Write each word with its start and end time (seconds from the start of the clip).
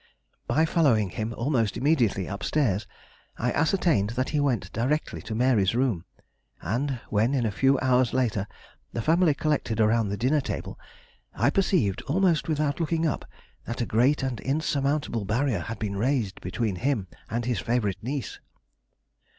By 0.47 0.65
following 0.65 1.11
him 1.11 1.31
almost 1.37 1.77
immediately 1.77 2.27
up 2.27 2.41
stairs 2.43 2.87
I 3.37 3.51
ascertained 3.51 4.09
that 4.17 4.29
he 4.29 4.39
went 4.39 4.73
directly 4.73 5.21
to 5.21 5.35
Mary's 5.35 5.75
room, 5.75 6.05
and 6.59 6.99
when 7.11 7.35
in 7.35 7.45
a 7.45 7.51
few 7.51 7.77
hours 7.81 8.11
later 8.11 8.47
the 8.93 9.03
family 9.03 9.35
collected 9.35 9.79
around 9.79 10.09
the 10.09 10.17
dinner 10.17 10.41
table, 10.41 10.79
I 11.35 11.51
perceived, 11.51 12.01
almost 12.07 12.49
without 12.49 12.79
looking 12.79 13.05
up, 13.05 13.25
that 13.65 13.79
a 13.79 13.85
great 13.85 14.23
and 14.23 14.39
insurmountable 14.39 15.23
barrier 15.23 15.59
had 15.59 15.77
been 15.77 15.95
raised 15.95 16.41
between 16.41 16.77
him 16.77 17.07
and 17.29 17.45
his 17.45 17.59
favorite 17.59 18.01
niece. 18.01 18.39